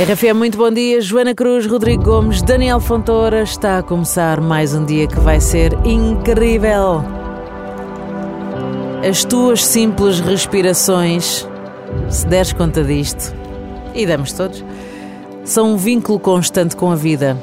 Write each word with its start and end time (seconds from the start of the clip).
RFM, 0.00 0.34
muito 0.34 0.56
bom 0.56 0.70
dia. 0.70 0.98
Joana 1.02 1.34
Cruz, 1.34 1.66
Rodrigo 1.66 2.02
Gomes, 2.02 2.40
Daniel 2.40 2.80
Fontoura. 2.80 3.42
Está 3.42 3.76
a 3.76 3.82
começar 3.82 4.40
mais 4.40 4.74
um 4.74 4.82
dia 4.82 5.06
que 5.06 5.20
vai 5.20 5.42
ser 5.42 5.74
incrível. 5.84 7.04
As 9.06 9.26
tuas 9.26 9.62
simples 9.62 10.18
respirações, 10.18 11.46
se 12.08 12.26
deres 12.26 12.50
conta 12.54 12.82
disto, 12.82 13.36
e 13.94 14.06
damos 14.06 14.32
todos, 14.32 14.64
são 15.44 15.74
um 15.74 15.76
vínculo 15.76 16.18
constante 16.18 16.74
com 16.74 16.90
a 16.90 16.96
vida. 16.96 17.36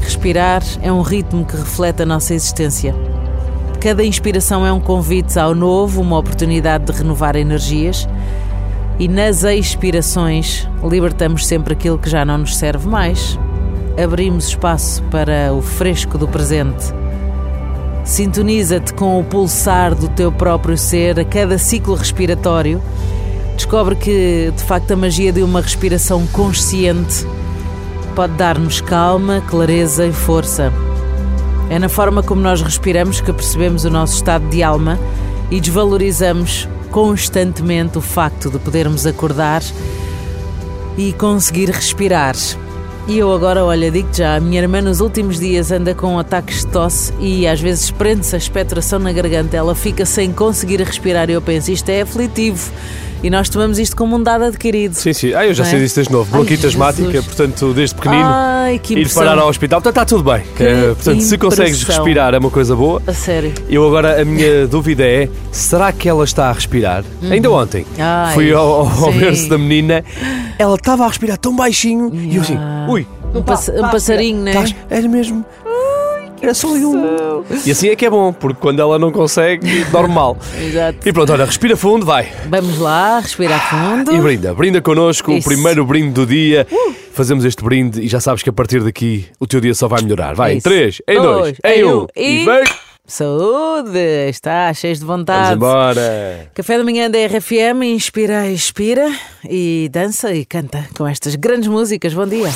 Respirar 0.00 0.64
é 0.82 0.90
um 0.90 1.02
ritmo 1.02 1.46
que 1.46 1.54
reflete 1.54 2.02
a 2.02 2.06
nossa 2.06 2.34
existência. 2.34 2.96
Cada 3.80 4.04
inspiração 4.04 4.66
é 4.66 4.72
um 4.72 4.80
convite 4.80 5.38
ao 5.38 5.54
novo, 5.54 6.00
uma 6.00 6.18
oportunidade 6.18 6.86
de 6.86 6.98
renovar 6.98 7.36
energias 7.36 8.08
e 9.00 9.08
nas 9.08 9.44
expirações 9.44 10.68
libertamos 10.84 11.46
sempre 11.46 11.72
aquilo 11.72 11.96
que 11.98 12.10
já 12.10 12.22
não 12.22 12.36
nos 12.36 12.54
serve 12.54 12.86
mais. 12.86 13.38
Abrimos 14.00 14.48
espaço 14.48 15.02
para 15.04 15.54
o 15.54 15.62
fresco 15.62 16.18
do 16.18 16.28
presente. 16.28 16.92
Sintoniza-te 18.04 18.92
com 18.92 19.18
o 19.18 19.24
pulsar 19.24 19.94
do 19.94 20.06
teu 20.10 20.30
próprio 20.30 20.76
ser 20.76 21.18
a 21.18 21.24
cada 21.24 21.56
ciclo 21.56 21.94
respiratório. 21.94 22.82
Descobre 23.56 23.96
que, 23.96 24.52
de 24.54 24.62
facto, 24.64 24.90
a 24.90 24.96
magia 24.96 25.32
de 25.32 25.42
uma 25.42 25.62
respiração 25.62 26.26
consciente 26.26 27.26
pode 28.14 28.34
dar-nos 28.34 28.82
calma, 28.82 29.42
clareza 29.48 30.06
e 30.06 30.12
força. 30.12 30.70
É 31.70 31.78
na 31.78 31.88
forma 31.88 32.22
como 32.22 32.42
nós 32.42 32.60
respiramos 32.60 33.22
que 33.22 33.32
percebemos 33.32 33.86
o 33.86 33.90
nosso 33.90 34.16
estado 34.16 34.46
de 34.50 34.62
alma 34.62 34.98
e 35.50 35.58
desvalorizamos 35.58 36.68
constantemente 36.90 37.98
o 37.98 38.00
facto 38.00 38.50
de 38.50 38.58
podermos 38.58 39.06
acordar 39.06 39.62
e 40.98 41.12
conseguir 41.12 41.70
respirar. 41.70 42.34
E 43.08 43.18
eu 43.18 43.32
agora, 43.32 43.64
olha, 43.64 43.90
digo 43.90 44.08
já, 44.12 44.36
a 44.36 44.40
minha 44.40 44.60
irmã 44.62 44.80
nos 44.80 45.00
últimos 45.00 45.40
dias 45.40 45.72
anda 45.72 45.94
com 45.94 46.16
ataques 46.18 46.60
de 46.64 46.68
tosse 46.68 47.12
e 47.18 47.46
às 47.46 47.60
vezes 47.60 47.90
prende-se 47.90 48.34
a 48.36 48.38
expectoração 48.38 49.00
na 49.00 49.12
garganta, 49.12 49.56
ela 49.56 49.74
fica 49.74 50.06
sem 50.06 50.30
conseguir 50.32 50.80
respirar 50.80 51.28
e 51.28 51.32
eu 51.32 51.42
penso, 51.42 51.72
isto 51.72 51.88
é 51.88 52.02
aflitivo. 52.02 52.70
E 53.22 53.28
nós 53.28 53.50
tomamos 53.50 53.78
isto 53.78 53.94
como 53.94 54.16
um 54.16 54.22
dado 54.22 54.44
adquirido. 54.44 54.94
Sim, 54.94 55.12
sim. 55.12 55.34
Ah, 55.34 55.46
eu 55.46 55.52
já 55.52 55.62
Não 55.62 55.70
sei 55.70 55.78
é? 55.78 55.82
disso 55.82 55.96
desde 55.96 56.10
novo. 56.10 56.30
Bronquite 56.30 56.64
asmática, 56.66 57.22
portanto, 57.22 57.74
desde 57.74 57.94
pequenino. 57.94 58.22
Ai, 58.24 58.78
que 58.78 58.94
Ir 58.94 59.00
impressão. 59.00 59.22
parar 59.22 59.38
ao 59.38 59.46
hospital, 59.46 59.82
portanto, 59.82 60.02
está 60.02 60.16
tudo 60.16 60.30
bem. 60.32 60.42
Eh, 60.58 60.94
portanto, 60.94 61.20
se 61.20 61.36
consegues 61.36 61.82
impressão. 61.82 62.02
respirar 62.02 62.32
é 62.32 62.38
uma 62.38 62.48
coisa 62.50 62.74
boa. 62.74 63.02
A 63.06 63.12
sério. 63.12 63.52
Eu 63.68 63.86
agora, 63.86 64.22
a 64.22 64.24
minha 64.24 64.64
dúvida 64.72 65.04
é: 65.04 65.28
será 65.52 65.92
que 65.92 66.08
ela 66.08 66.24
está 66.24 66.48
a 66.48 66.52
respirar? 66.52 67.04
Ainda 67.30 67.50
ontem, 67.50 67.82
Uhum. 67.82 67.94
Ai, 67.98 68.32
fui 68.34 68.54
ao, 68.54 68.88
ao 68.88 69.12
berço 69.12 69.50
da 69.50 69.58
menina, 69.58 70.02
ela 70.58 70.76
estava 70.76 71.04
a 71.04 71.08
respirar 71.08 71.36
tão 71.36 71.54
baixinho 71.54 72.10
e 72.14 72.36
eu 72.36 72.40
assim, 72.40 72.56
ui, 72.88 72.99
Um, 73.34 73.42
pass- 73.42 73.68
um 73.68 73.88
passarinho, 73.90 74.42
né? 74.42 74.52
era 74.88 75.08
mesmo. 75.08 75.44
Era 76.42 76.54
só 76.54 76.68
um. 76.68 77.44
E 77.66 77.70
assim 77.70 77.88
é 77.90 77.96
que 77.96 78.06
é 78.06 78.10
bom, 78.10 78.32
porque 78.32 78.58
quando 78.58 78.80
ela 78.80 78.98
não 78.98 79.12
consegue, 79.12 79.84
dorme 79.84 80.14
mal. 80.14 80.38
Exato. 80.58 81.06
E 81.06 81.12
pronto, 81.12 81.32
olha, 81.34 81.44
respira 81.44 81.76
fundo, 81.76 82.06
vai. 82.06 82.32
Vamos 82.48 82.78
lá, 82.78 83.18
respirar 83.20 83.68
fundo. 83.68 84.10
E 84.10 84.18
brinda, 84.20 84.54
brinda 84.54 84.80
connosco, 84.80 85.30
Isso. 85.32 85.46
Uh. 85.48 85.52
o 85.52 85.54
primeiro 85.54 85.84
brinde 85.84 86.12
do 86.12 86.24
dia. 86.24 86.66
Fazemos 87.12 87.44
este 87.44 87.62
brinde 87.62 88.00
e 88.00 88.08
já 88.08 88.20
sabes 88.20 88.42
que 88.42 88.48
a 88.48 88.52
partir 88.54 88.82
daqui 88.82 89.26
o 89.38 89.46
teu 89.46 89.60
dia 89.60 89.74
só 89.74 89.86
vai 89.86 90.00
melhorar. 90.00 90.34
Vai, 90.34 90.52
É 90.52 90.54
em 90.54 90.56
isso. 90.58 90.64
3, 90.64 91.02
em 91.08 91.16
2, 91.20 91.26
Dois, 91.26 91.56
em 91.62 91.80
em 91.80 91.84
1 91.84 91.98
um. 91.98 92.06
e 92.16 92.22
E- 92.42 92.44
vem! 92.46 92.64
Saúde! 93.06 93.98
Está 94.28 94.72
cheio 94.72 94.94
de 94.94 95.00
Vamos 95.00 95.20
vontade. 95.22 95.56
embora! 95.56 96.48
Café 96.54 96.78
da 96.78 96.84
manhã 96.84 97.10
da 97.10 97.18
RFM, 97.18 97.82
inspira, 97.92 98.46
expira 98.48 99.12
e 99.46 99.90
dança 99.92 100.32
e 100.32 100.44
canta 100.46 100.86
com 100.96 101.06
estas 101.06 101.34
grandes 101.34 101.68
músicas. 101.68 102.14
Bom 102.14 102.26
dia. 102.26 102.48